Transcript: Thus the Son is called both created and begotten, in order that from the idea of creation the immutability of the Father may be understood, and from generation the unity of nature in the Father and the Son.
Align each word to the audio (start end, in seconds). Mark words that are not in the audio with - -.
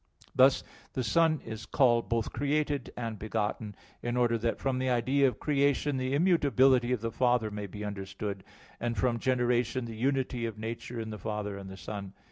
Thus 0.35 0.63
the 0.93 1.03
Son 1.03 1.41
is 1.45 1.67
called 1.67 2.09
both 2.09 2.33
created 2.33 2.91
and 2.97 3.19
begotten, 3.19 3.75
in 4.01 4.17
order 4.17 4.35
that 4.39 4.57
from 4.57 4.79
the 4.79 4.89
idea 4.89 5.27
of 5.27 5.39
creation 5.39 5.97
the 5.97 6.15
immutability 6.15 6.91
of 6.91 7.01
the 7.01 7.11
Father 7.11 7.51
may 7.51 7.67
be 7.67 7.85
understood, 7.85 8.43
and 8.79 8.97
from 8.97 9.19
generation 9.19 9.85
the 9.85 9.95
unity 9.95 10.47
of 10.47 10.57
nature 10.57 10.99
in 10.99 11.11
the 11.11 11.19
Father 11.19 11.55
and 11.55 11.69
the 11.69 11.77
Son. 11.77 12.13